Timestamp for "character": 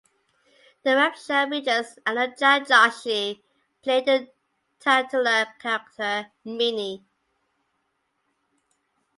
5.59-6.31